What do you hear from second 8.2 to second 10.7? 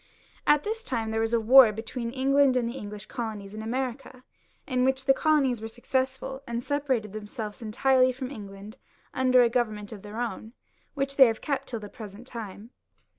England under a government of their own,